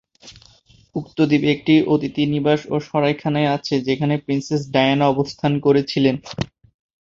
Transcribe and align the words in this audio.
উক্ত 0.95 1.17
দ্বীপে 1.29 1.49
একটি 1.55 1.73
অতিথি 1.93 2.23
নিবাস 2.25 2.61
ও 2.69 2.85
সরাইখানা 2.87 3.41
আছে 3.55 3.75
যেখানে 3.87 4.15
প্রিন্সেস 4.23 4.61
ডায়ানা 4.73 5.05
অবস্থান 5.07 5.51
করেছিলেন। 5.65 6.15